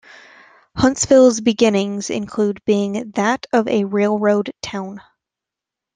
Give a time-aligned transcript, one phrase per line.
[0.75, 4.99] Huntsville's beginnings include being that of a railroad town.